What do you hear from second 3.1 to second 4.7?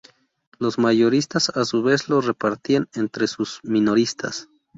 sus "minoristas".